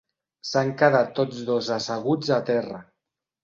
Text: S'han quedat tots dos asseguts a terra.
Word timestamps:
S'han 0.51 0.71
quedat 0.79 1.11
tots 1.21 1.43
dos 1.51 1.71
asseguts 1.77 2.35
a 2.41 2.43
terra. 2.51 2.85